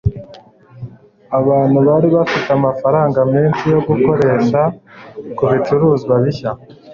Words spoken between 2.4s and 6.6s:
amafaranga menshi yo gukoresha kubicuruzwa bishya